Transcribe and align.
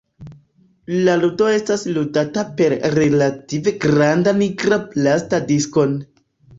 La 1.07 1.13
ludo 1.23 1.49
estas 1.57 1.83
ludata 1.99 2.47
per 2.63 2.77
relative 2.97 3.77
granda 3.87 4.37
nigra 4.43 4.85
plasta 4.99 5.47
diskon. 5.55 5.99